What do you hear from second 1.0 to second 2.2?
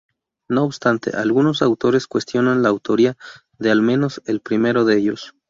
algunos autores